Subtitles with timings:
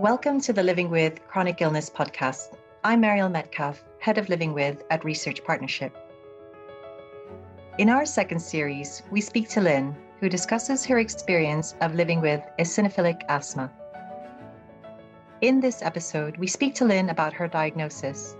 [0.00, 2.56] Welcome to the Living with Chronic Illness podcast.
[2.82, 5.96] I'm Mariel Metcalf, Head of Living With at Research Partnership.
[7.78, 12.42] In our second series, we speak to Lynn, who discusses her experience of living with
[12.58, 13.70] eosinophilic asthma.
[15.42, 18.34] In this episode, we speak to Lynn about her diagnosis.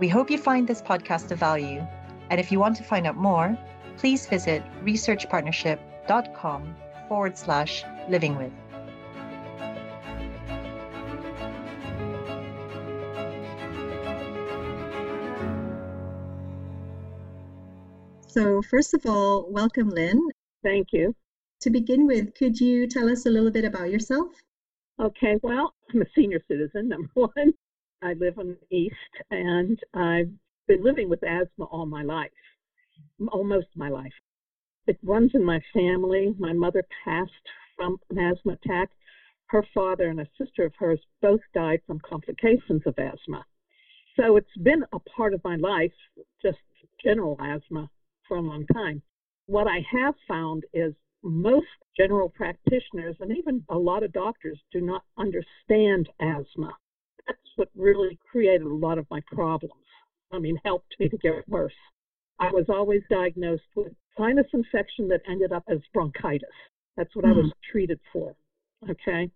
[0.00, 1.86] We hope you find this podcast of value,
[2.30, 3.56] and if you want to find out more,
[3.96, 6.74] please visit researchpartnership.com
[7.08, 8.50] forward slash living with.
[18.32, 20.18] So, first of all, welcome, Lynn.
[20.62, 21.14] Thank you.
[21.60, 24.28] To begin with, could you tell us a little bit about yourself?
[24.98, 27.52] Okay, well, I'm a senior citizen, number one.
[28.00, 28.94] I live in the East,
[29.30, 30.30] and I've
[30.66, 32.30] been living with asthma all my life,
[33.30, 34.14] almost my life.
[34.86, 36.34] It runs in my family.
[36.38, 37.32] My mother passed
[37.76, 38.88] from an asthma attack.
[39.48, 43.44] Her father and a sister of hers both died from complications of asthma.
[44.16, 45.92] So it's been a part of my life,
[46.40, 46.56] just
[47.04, 47.90] general asthma
[48.28, 49.02] for a long time.
[49.46, 54.80] What I have found is most general practitioners and even a lot of doctors do
[54.80, 56.72] not understand asthma.
[57.26, 59.74] That's what really created a lot of my problems.
[60.32, 61.74] I mean, helped me to get worse.
[62.38, 66.48] I was always diagnosed with sinus infection that ended up as bronchitis.
[66.96, 67.38] That's what mm-hmm.
[67.38, 68.34] I was treated for.
[68.90, 69.30] Okay.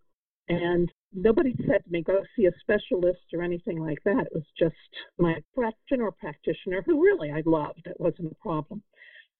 [0.48, 4.26] And nobody said to me, go see a specialist or anything like that.
[4.26, 4.74] It was just
[5.18, 5.36] my
[5.88, 7.86] general practitioner, who really I loved.
[7.86, 8.82] It wasn't a problem.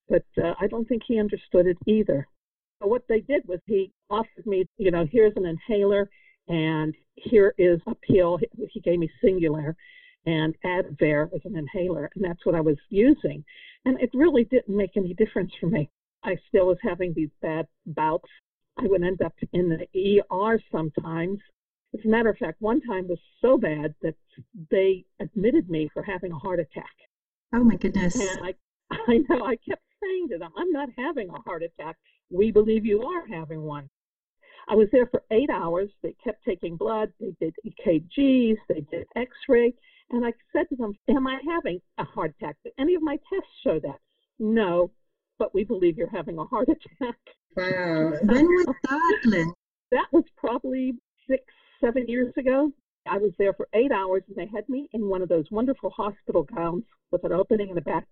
[0.09, 2.27] But uh, I don't think he understood it either.
[2.79, 6.09] But what they did was he offered me, you know, here's an inhaler
[6.47, 8.39] and here is a pill.
[8.69, 9.75] He gave me Singulair
[10.25, 13.43] and Advair as an inhaler, and that's what I was using.
[13.85, 15.89] And it really didn't make any difference for me.
[16.23, 18.29] I still was having these bad bouts.
[18.77, 21.39] I would end up in the ER sometimes
[21.93, 24.15] as a matter of fact, one time was so bad that
[24.69, 26.93] they admitted me for having a heart attack.
[27.53, 28.15] Oh my goodness.
[28.15, 28.53] And I,
[29.07, 31.95] I know, I kept saying to them, I'm not having a heart attack.
[32.29, 33.89] We believe you are having one.
[34.69, 35.89] I was there for eight hours.
[36.03, 37.13] They kept taking blood.
[37.21, 38.57] They did EKGs.
[38.67, 39.73] They did x ray.
[40.09, 42.57] And I said to them, Am I having a heart attack?
[42.63, 43.99] Did any of my tests show that?
[44.39, 44.91] No,
[45.39, 46.67] but we believe you're having a heart
[47.01, 47.17] attack.
[47.57, 48.13] Wow.
[48.21, 49.53] when was that, Lynn?
[49.91, 50.93] That was probably
[51.27, 51.43] six,
[51.81, 52.71] seven years ago.
[53.09, 55.89] I was there for eight hours and they had me in one of those wonderful
[55.89, 58.05] hospital gowns with an opening in the back,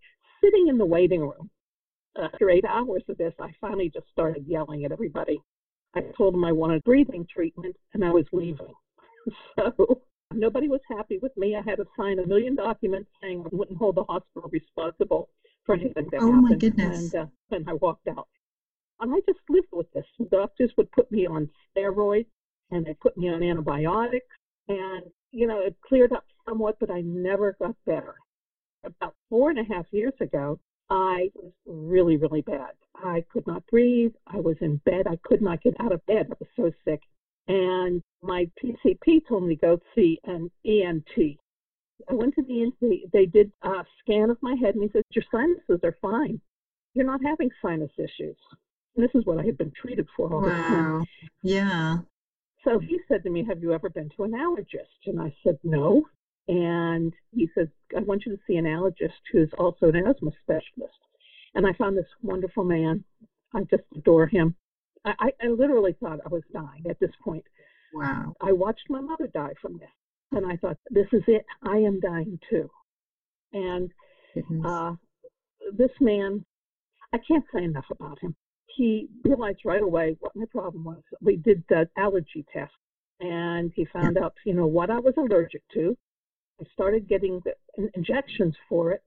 [0.44, 1.50] sitting in the waiting room.
[2.18, 5.42] After eight hours of this, I finally just started yelling at everybody.
[5.96, 8.74] I told them I wanted breathing treatment and I was leaving.
[9.56, 10.02] So
[10.32, 11.56] nobody was happy with me.
[11.56, 15.30] I had to sign a million documents saying I wouldn't hold the hospital responsible
[15.66, 16.46] for anything that oh happened.
[16.46, 17.14] Oh my goodness.
[17.14, 18.28] And, uh, and I walked out.
[19.00, 20.06] And I just lived with this.
[20.18, 22.28] The doctors would put me on steroids
[22.72, 24.28] and they put me on antibiotics.
[24.68, 28.16] And, you know, it cleared up somewhat, but I never got better.
[28.84, 32.72] About four and a half years ago, I was really, really bad.
[32.96, 34.14] I could not breathe.
[34.28, 35.08] I was in bed.
[35.08, 36.28] I could not get out of bed.
[36.32, 37.02] I was so sick.
[37.48, 41.38] And my PCP told me to go see an ENT.
[42.10, 43.12] I went to the ENT.
[43.12, 46.42] They did a scan of my head, and he said, Your sinuses are fine.
[46.94, 48.38] You're not having sinus issues.
[48.96, 50.48] This is what I had been treated for all wow.
[50.48, 51.06] this time.
[51.42, 51.98] Yeah.
[52.64, 55.06] So he said to me, Have you ever been to an allergist?
[55.06, 56.06] And I said, No.
[56.48, 60.98] And he said, I want you to see an allergist who's also an asthma specialist.
[61.54, 63.04] And I found this wonderful man.
[63.54, 64.56] I just adore him.
[65.06, 67.44] I, I literally thought I was dying at this point.
[67.94, 68.34] Wow.
[68.42, 69.90] I watched my mother die from this.
[70.32, 71.46] And I thought, this is it.
[71.64, 72.70] I am dying too.
[73.54, 73.92] And
[74.66, 74.94] uh,
[75.78, 76.44] this man,
[77.14, 78.36] I can't say enough about him
[78.76, 81.02] he realized right away what my problem was.
[81.22, 82.74] We did the allergy test,
[83.20, 85.98] and he found out, you know, what I was allergic to.
[86.60, 87.54] I started getting the
[87.96, 89.04] injections for it,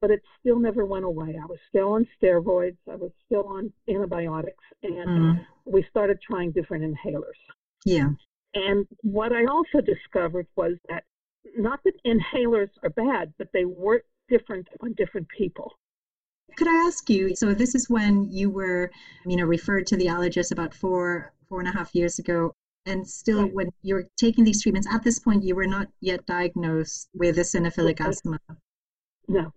[0.00, 1.38] but it still never went away.
[1.40, 2.78] I was still on steroids.
[2.90, 5.46] I was still on antibiotics, and mm.
[5.64, 7.40] we started trying different inhalers.
[7.84, 8.10] Yeah.
[8.54, 11.04] And what I also discovered was that
[11.56, 15.72] not that inhalers are bad, but they work different on different people.
[16.56, 17.34] Could I ask you?
[17.36, 18.90] So this is when you were,
[19.26, 22.54] you know, referred to the allergist about four four and a half years ago,
[22.86, 23.54] and still right.
[23.54, 28.00] when you're taking these treatments at this point, you were not yet diagnosed with eosinophilic
[28.00, 28.38] asthma.
[29.28, 29.52] No,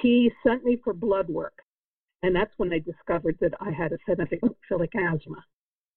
[0.00, 1.62] he sent me for blood work,
[2.22, 5.44] and that's when they discovered that I had eosinophilic asthma.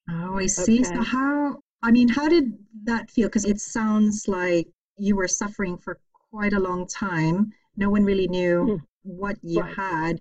[0.10, 0.82] Oh, I see.
[0.82, 0.96] Okay.
[0.96, 1.60] So how?
[1.84, 2.54] I mean, how did
[2.86, 3.28] that feel?
[3.28, 6.00] Because it sounds like you were suffering for
[6.32, 7.52] quite a long time.
[7.78, 8.82] No one really knew mm.
[9.04, 9.76] what you right.
[9.76, 10.20] had.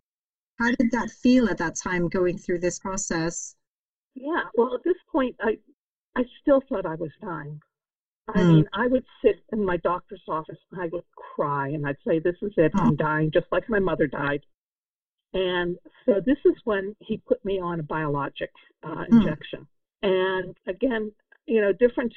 [0.58, 3.54] How did that feel at that time going through this process?
[4.14, 5.58] Yeah, well, at this point, I
[6.16, 7.60] I still thought I was dying.
[8.28, 8.44] I Mm.
[8.44, 12.20] mean, I would sit in my doctor's office and I would cry and I'd say,
[12.20, 14.42] This is it, I'm dying, just like my mother died.
[15.34, 18.50] And so this is when he put me on a biologic
[18.84, 19.18] uh, Hmm.
[19.22, 19.66] injection.
[20.02, 21.12] And again,
[21.46, 22.14] you know, different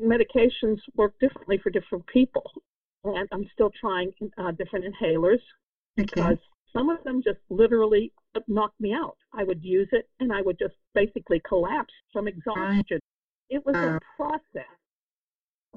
[0.00, 2.50] medications work differently for different people.
[3.04, 5.40] And I'm still trying uh, different inhalers
[5.98, 6.22] Okay.
[6.22, 6.38] because
[6.74, 8.12] some of them just literally
[8.48, 9.16] knocked me out.
[9.32, 12.98] I would use it and I would just basically collapse from exhaustion.
[13.48, 14.68] It was a uh, process.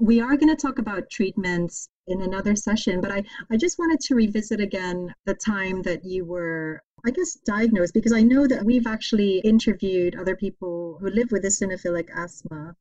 [0.00, 4.00] We are going to talk about treatments in another session, but I, I just wanted
[4.00, 8.64] to revisit again the time that you were, I guess, diagnosed, because I know that
[8.64, 12.76] we've actually interviewed other people who live with eosinophilic asthma.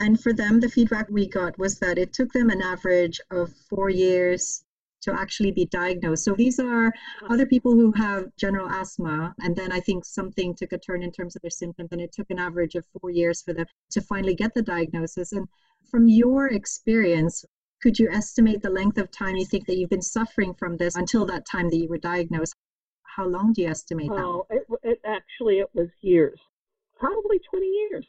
[0.00, 3.52] And for them, the feedback we got was that it took them an average of
[3.68, 4.64] four years
[5.02, 6.24] to actually be diagnosed.
[6.24, 6.92] So these are
[7.28, 11.12] other people who have general asthma, and then I think something took a turn in
[11.12, 14.00] terms of their symptoms, and it took an average of four years for them to
[14.00, 15.32] finally get the diagnosis.
[15.32, 15.48] And
[15.90, 17.44] from your experience,
[17.82, 20.94] could you estimate the length of time you think that you've been suffering from this
[20.94, 22.54] until that time that you were diagnosed?
[23.02, 24.24] How long do you estimate that?
[24.24, 26.40] Oh, it, it actually it was years,
[26.98, 28.06] probably 20 years.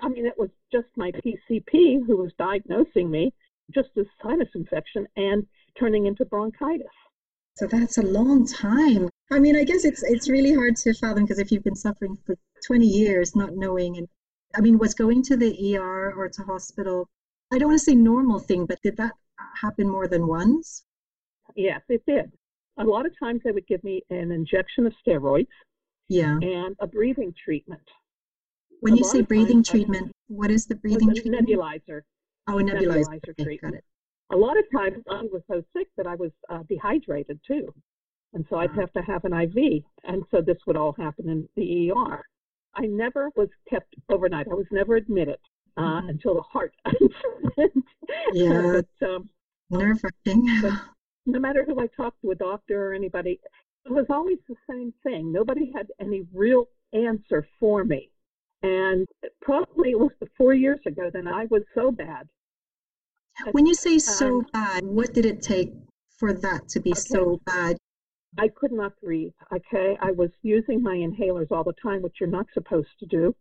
[0.00, 3.32] I mean, it was just my PCP who was diagnosing me,
[3.72, 5.46] just a sinus infection and
[5.78, 6.86] turning into bronchitis.
[7.56, 9.08] So that's a long time.
[9.30, 12.16] I mean, I guess it's it's really hard to fathom because if you've been suffering
[12.24, 12.36] for
[12.66, 14.08] 20 years, not knowing, and
[14.54, 17.08] I mean, was going to the ER or to hospital,
[17.52, 19.12] I don't want to say normal thing, but did that
[19.60, 20.84] happen more than once?
[21.56, 22.32] Yes, it did.
[22.78, 25.48] A lot of times they would give me an injection of steroids
[26.08, 26.38] Yeah.
[26.40, 27.82] and a breathing treatment.
[28.80, 31.48] When A you say breathing times I- treatment, what is the breathing treatment?
[31.48, 32.02] nebulizer.
[32.48, 33.04] Oh, a nebulizer.
[33.04, 33.84] nebulizer Okay, got treatment.
[34.32, 37.72] A lot of times I was so sick that I was uh, dehydrated too.
[38.34, 39.82] And so I'd have to have an IV.
[40.04, 42.22] And so this would all happen in the ER.
[42.74, 44.46] I never was kept overnight.
[44.50, 45.36] I was never admitted
[45.76, 46.08] uh, Mhm.
[46.10, 47.84] until the heart incident.
[48.32, 48.80] Yeah.
[49.00, 49.28] but um,
[49.70, 50.62] Nerve wracking.
[51.24, 53.38] No matter who I talked to, a doctor or anybody,
[53.86, 55.30] it was always the same thing.
[55.30, 58.10] Nobody had any real answer for me.
[58.64, 59.06] And
[59.40, 62.28] probably it was four years ago that I was so bad.
[63.52, 65.72] When you say so Um, bad, what did it take
[66.18, 67.00] for that to be Okay.
[67.00, 67.76] so bad?
[68.38, 69.32] I could not breathe.
[69.52, 69.96] Okay.
[70.00, 73.34] I was using my inhalers all the time, which you're not supposed to do.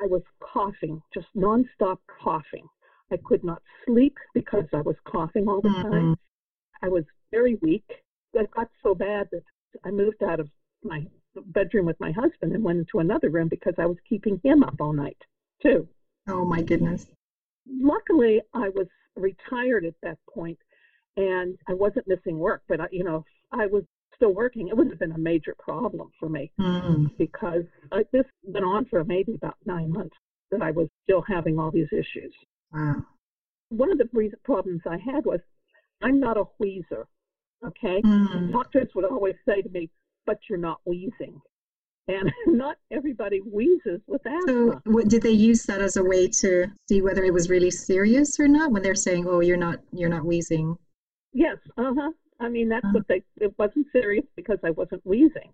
[0.00, 2.68] I was coughing, just nonstop coughing.
[3.10, 6.16] I could not sleep because I was coughing all the time.
[6.82, 7.86] I was very weak.
[8.34, 9.42] It got so bad that
[9.84, 10.50] I moved out of
[10.84, 11.06] my
[11.46, 14.76] bedroom with my husband and went into another room because I was keeping him up
[14.80, 15.16] all night,
[15.62, 15.88] too.
[16.28, 17.06] Oh my goodness.
[17.66, 18.86] Luckily, I was
[19.18, 20.58] retired at that point
[21.16, 23.84] and I wasn't missing work, but I, you know, I was
[24.14, 27.16] still working, it would have been a major problem for me Mm.
[27.18, 30.16] because uh, this went on for maybe about nine months
[30.50, 32.32] that I was still having all these issues.
[32.72, 33.04] Wow.
[33.70, 35.40] One of the problems I had was
[36.02, 37.06] I'm not a wheezer.
[37.66, 38.00] Okay.
[38.02, 38.52] Mm.
[38.52, 39.90] Doctors would always say to me,
[40.26, 41.40] but you're not wheezing.
[42.08, 44.82] And not everybody wheezes with So, asthma.
[44.86, 48.40] what, did they use that as a way to see whether it was really serious
[48.40, 48.72] or not?
[48.72, 50.76] When they're saying, "Oh, you're not, you're not wheezing."
[51.32, 52.12] Yes, uh huh.
[52.40, 52.92] I mean, that's Uh.
[52.92, 55.52] what they, it wasn't serious because I wasn't wheezing.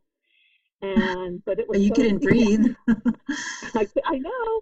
[0.82, 1.76] And, but it was.
[1.78, 2.66] But you so- couldn't breathe.
[3.74, 4.60] I, I know.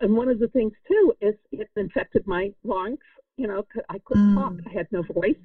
[0.00, 2.98] And one of the things too is it infected my lungs.
[3.36, 4.52] You know, I couldn't talk.
[4.54, 4.66] Mm.
[4.68, 5.36] I had no voice.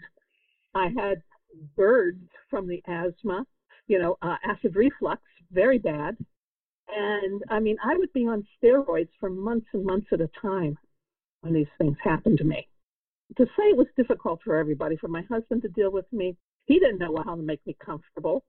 [0.73, 1.21] I had
[1.75, 3.45] birds from the asthma.
[3.87, 6.17] You know, uh, acid reflux, very bad.
[6.89, 10.77] And I mean, I would be on steroids for months and months at a time
[11.41, 12.67] when these things happened to me.
[13.37, 16.79] To say it was difficult for everybody, for my husband to deal with me, he
[16.79, 18.43] didn't know how to make me comfortable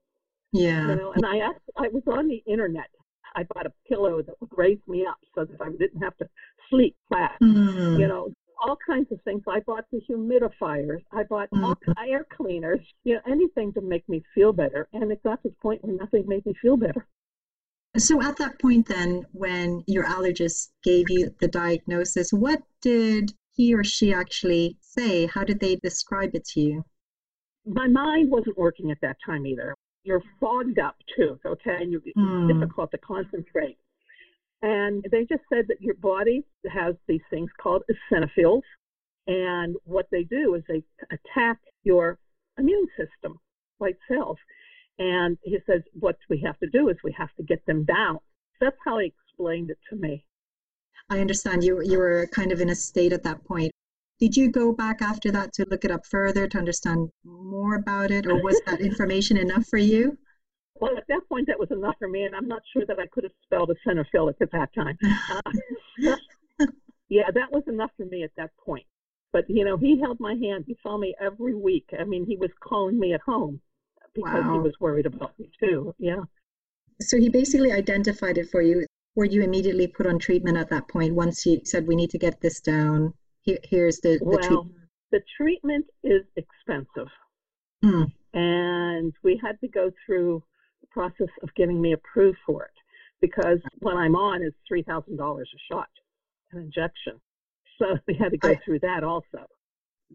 [0.53, 0.87] yeah.
[0.87, 2.89] you know and i asked i was on the internet
[3.35, 6.29] i bought a pillow that would raise me up so that i didn't have to
[6.69, 7.99] sleep flat Mm.
[7.99, 8.29] you know
[8.61, 9.43] all kinds of things.
[9.47, 11.03] I bought the humidifiers.
[11.11, 14.87] I bought all air cleaners you know anything to make me feel better.
[14.93, 17.05] And it got to the point where nothing made me feel better.
[17.97, 23.75] So, at that point, then, when your allergist gave you the diagnosis, what did he
[23.75, 25.27] or she actually say?
[25.27, 26.83] How did they describe it to you?
[27.65, 29.73] my mind wasn't working at that time either.
[30.03, 31.77] You're fogged up too okay?
[31.81, 32.47] And you, it's Mm.
[32.47, 33.77] difficult to concentrate
[34.63, 38.61] and they just said that your body has these things called eosinophils.
[39.27, 42.17] And what they do is they attack your
[42.57, 43.39] immune system
[43.77, 44.37] white cells.
[44.97, 48.19] And he says what we have to do is we have to get them down.
[48.61, 50.23] That's how he explained it to me.
[51.09, 51.63] I understand.
[51.65, 53.71] You you were kind of in a state at that point.
[54.19, 58.11] Did you go back after that to look it up further to understand more about
[58.11, 60.17] it, or was that information enough for you?
[60.79, 63.07] Well at that point that was enough for me and i'm not sure that i
[63.07, 64.97] could have spelled a eosinophilic at that time
[65.31, 66.15] uh,
[67.13, 68.85] Yeah, that was enough for me at that point.
[69.31, 70.63] But you know, he held my hand.
[70.65, 71.85] He saw me every week.
[71.99, 73.61] I mean, he was calling me at home
[74.15, 74.53] because wow.
[74.53, 75.93] he was worried about me too.
[75.99, 76.21] Yeah.
[77.01, 78.85] So he basically identified it for you.
[79.15, 82.17] Were you immediately put on treatment at that point once he said we need to
[82.17, 83.13] get this down?
[83.41, 84.71] Here, here's the, the well, treatment.
[85.11, 87.11] the treatment is expensive.
[87.85, 88.11] Mm.
[88.33, 90.41] And we had to go through
[90.93, 92.71] process of getting me approved for it
[93.21, 95.87] because what I'm on is $3,000 a shot,
[96.51, 97.19] an injection.
[97.79, 99.47] So we had to go I, through that also.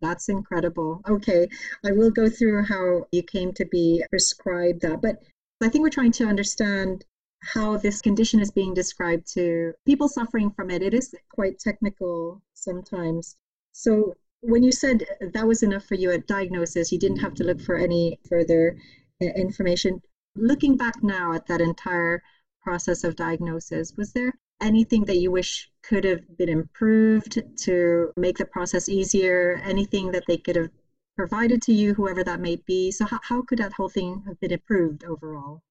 [0.00, 1.00] That's incredible.
[1.08, 1.48] Okay,
[1.84, 5.02] I will go through how you came to be prescribed that.
[5.02, 5.16] But
[5.60, 7.04] I think we're trying to understand
[7.42, 10.82] how this condition is being described to people suffering from it.
[10.82, 13.36] It is quite technical sometimes.
[13.72, 17.44] So when you said that was enough for you at diagnosis, you didn't have to
[17.44, 18.76] look for any further
[19.20, 20.00] information.
[20.40, 22.22] Looking back now at that entire
[22.62, 28.38] process of diagnosis, was there anything that you wish could have been improved to make
[28.38, 29.60] the process easier?
[29.64, 30.70] Anything that they could have
[31.16, 32.92] provided to you, whoever that may be?
[32.92, 35.62] So, how, how could that whole thing have been improved overall?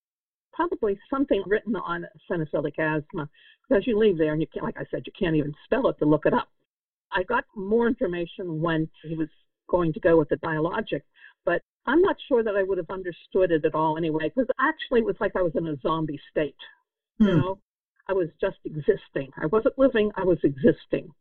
[0.51, 3.29] Probably something written on eosinophilic asthma,
[3.69, 5.97] because you leave there and you can't, like I said, you can't even spell it
[5.99, 6.49] to look it up.
[7.13, 9.29] I got more information when he was
[9.69, 11.05] going to go with the biologic,
[11.45, 14.99] but I'm not sure that I would have understood it at all anyway, because actually
[14.99, 16.55] it was like I was in a zombie state.
[17.17, 17.39] You hmm.
[17.39, 17.59] know,
[18.07, 19.31] I was just existing.
[19.37, 21.11] I wasn't living, I was existing.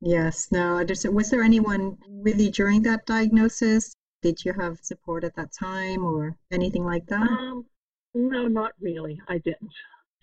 [0.00, 3.94] Yes, no, I just was there anyone with you during that diagnosis?
[4.22, 7.28] Did you have support at that time or anything like that?
[7.28, 7.66] Um,
[8.14, 9.20] no, not really.
[9.28, 9.72] I didn't.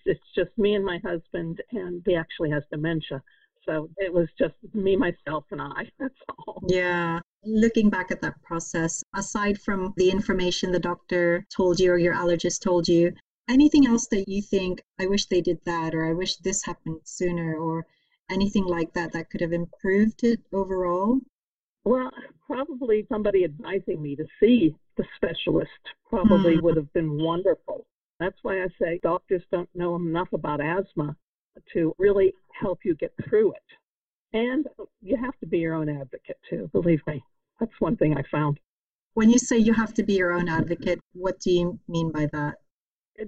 [0.04, 3.22] It's just me and my husband, and he actually has dementia.
[3.64, 5.90] So it was just me, myself, and I.
[5.98, 6.62] That's all.
[6.68, 7.20] Yeah.
[7.46, 12.14] Looking back at that process, aside from the information the doctor told you or your
[12.14, 13.12] allergist told you,
[13.48, 17.00] anything else that you think, I wish they did that, or I wish this happened
[17.04, 17.86] sooner, or
[18.30, 21.20] anything like that that could have improved it overall?
[21.84, 22.10] Well,
[22.46, 25.70] probably somebody advising me to see the specialist
[26.08, 26.62] probably mm.
[26.62, 27.86] would have been wonderful.
[28.20, 31.14] That's why I say doctors don't know enough about asthma
[31.74, 33.62] to really help you get through it.
[34.32, 34.66] And
[35.02, 37.22] you have to be your own advocate too, believe me.
[37.60, 38.58] That's one thing I found.
[39.14, 42.26] When you say you have to be your own advocate, what do you mean by
[42.32, 42.56] that?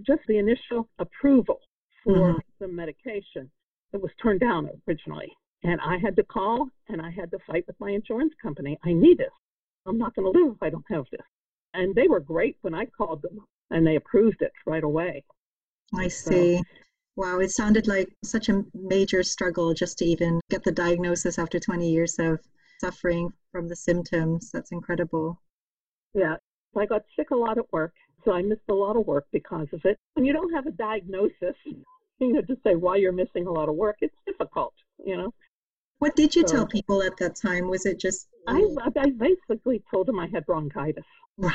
[0.04, 1.60] Just the initial approval
[2.02, 2.38] for mm-hmm.
[2.58, 3.50] the medication.
[3.92, 5.30] It was turned down originally.
[5.62, 8.78] And I had to call and I had to fight with my insurance company.
[8.84, 9.32] I need this.
[9.86, 11.26] I'm not going to live if I don't have this.
[11.74, 13.40] And they were great when I called them
[13.70, 15.24] and they approved it right away.
[15.94, 16.56] I see.
[16.56, 16.62] So,
[17.16, 21.58] wow, it sounded like such a major struggle just to even get the diagnosis after
[21.58, 22.40] 20 years of
[22.80, 24.50] suffering from the symptoms.
[24.52, 25.40] That's incredible.
[26.14, 26.36] Yeah,
[26.76, 27.92] I got sick a lot at work,
[28.24, 29.98] so I missed a lot of work because of it.
[30.14, 31.56] When you don't have a diagnosis,
[32.18, 35.32] you know, to say why you're missing a lot of work, it's difficult, you know.
[35.98, 37.68] What did you so, tell people at that time?
[37.68, 38.28] Was it just?
[38.46, 38.62] I,
[38.96, 41.04] I basically told them I had bronchitis.
[41.38, 41.54] Right.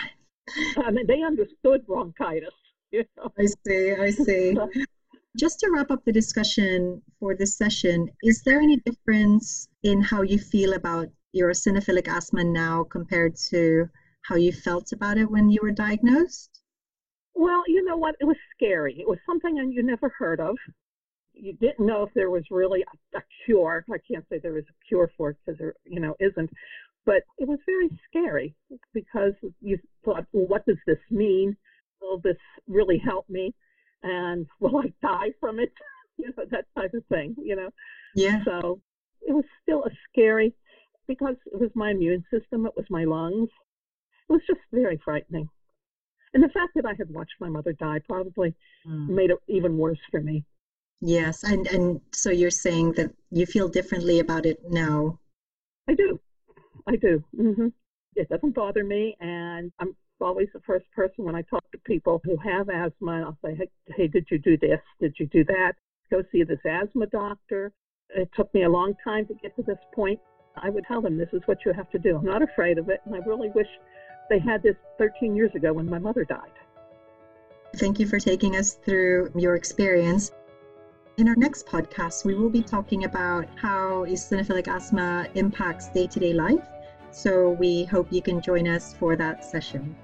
[0.78, 2.54] I mean, they understood bronchitis.
[2.94, 3.32] You know?
[3.40, 3.94] I see.
[3.94, 4.58] I see.
[5.38, 10.22] just to wrap up the discussion for this session, is there any difference in how
[10.22, 13.88] you feel about your eosinophilic asthma now compared to
[14.24, 16.62] how you felt about it when you were diagnosed?
[17.34, 18.16] Well, you know what?
[18.20, 19.00] It was scary.
[19.00, 20.58] It was something you never heard of.
[21.34, 23.86] You didn't know if there was really a, a cure.
[23.90, 26.50] I can't say there was a cure for it because there, you know, isn't.
[27.06, 28.54] But it was very scary
[28.94, 31.56] because you thought, well, what does this mean?
[32.02, 33.56] Will this really help me?
[34.04, 35.72] And will I die from it?
[36.18, 37.36] you know, that type of thing.
[37.42, 37.70] You know.
[38.16, 38.44] Yeah.
[38.46, 38.82] So
[39.22, 40.54] it was still a scary
[41.08, 42.66] because it was my immune system.
[42.66, 43.50] It was my lungs.
[44.30, 45.50] It was just very frightening.
[46.34, 48.56] And the fact that I had watched my mother die probably
[48.88, 49.10] mm.
[49.10, 50.46] made it even worse for me.
[51.02, 55.20] Yes, and and so you're saying that you feel differently about it now.
[55.90, 56.20] I do,
[56.88, 57.24] I do.
[57.36, 57.68] Mm-hmm.
[58.16, 62.22] It doesn't bother me, and I'm always the first person when I talk to people
[62.24, 63.24] who have asthma.
[63.24, 64.80] I'll say, hey, hey, did you do this?
[65.00, 65.74] Did you do that?
[66.10, 67.72] Go see this asthma doctor.
[68.10, 70.20] It took me a long time to get to this point.
[70.58, 72.18] I would tell them this is what you have to do.
[72.18, 73.68] I'm not afraid of it, and I really wish
[74.30, 76.52] they had this 13 years ago when my mother died.
[77.78, 80.32] Thank you for taking us through your experience.
[81.18, 86.20] In our next podcast, we will be talking about how eosinophilic asthma impacts day to
[86.20, 86.68] day life.
[87.12, 89.96] So we hope you can join us for that session.